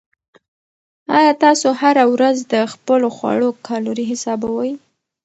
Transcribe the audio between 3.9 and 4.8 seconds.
حسابوئ؟